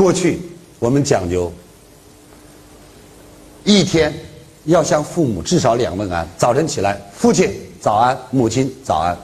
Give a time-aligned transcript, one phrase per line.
[0.00, 0.40] 过去
[0.78, 1.52] 我们讲究
[3.64, 4.10] 一天
[4.64, 7.52] 要向父母至少两问安：早晨起来，父亲
[7.82, 9.14] 早安，母亲早安；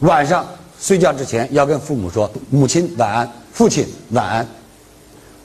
[0.00, 0.44] 晚上
[0.80, 4.48] 睡觉之前要跟父母说母亲晚安，父亲晚安，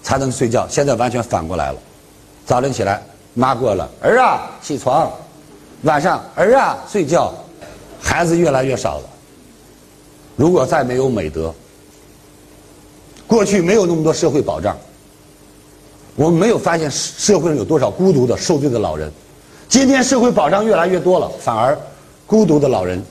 [0.02, 0.68] 才能睡觉。
[0.68, 1.78] 现在完全反过来了，
[2.48, 3.04] 早晨起来，
[3.36, 5.08] 妈过了，儿啊起床；
[5.84, 7.32] 晚上儿啊睡觉，
[8.02, 9.04] 孩子越来越少了。
[10.36, 11.54] 如果再没有美德，
[13.32, 14.78] 过去没有那么多社会保障，
[16.18, 19.10] 我们没有发现社会上有多少孤独的受罪的老人。
[19.70, 21.80] 今天社会保障越来越多了，反而
[22.28, 23.02] 孤独的老人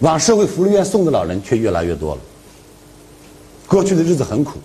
[0.00, 2.20] 往社会福利院送的老人却越来越多了。
[3.66, 4.58] 过去的日子很苦，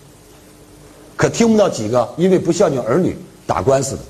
[1.16, 3.16] 可听不到几个因为不孝敬儿女
[3.48, 4.02] 打官司的。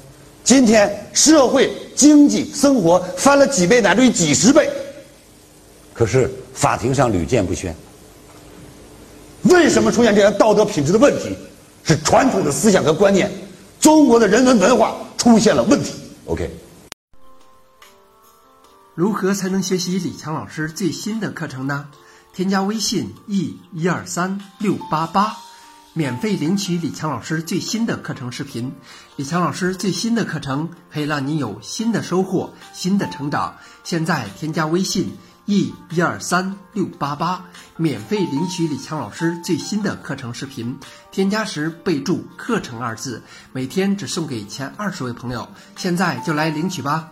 [0.43, 4.67] 今天社会经济生活翻了几倍乃至于几十倍，
[5.93, 7.75] 可是法庭上屡见不鲜。
[9.43, 11.35] 为什么出现这样道德品质的问题？
[11.83, 13.31] 是传统的思想和观念，
[13.79, 15.93] 中国的人文文化出现了问题。
[16.25, 16.49] OK。
[18.93, 21.87] 如何才能学习李强老师最新的课程呢？
[22.33, 25.37] 添加微信 e 一二三六八八，
[25.93, 28.71] 免费领取李强老师最新的课程视频。
[29.15, 33.57] 李强老师最新的课程可以让你有新的收获、新的成长。
[33.83, 35.17] 现在添加微信。
[35.45, 37.43] E 一二三六八八，
[37.77, 40.77] 免费领取李强老师最新的课程视频。
[41.11, 45.49] 添加时备注“课程”二字，每天只送给前二十位朋友。
[45.75, 47.11] 现在就来领取吧。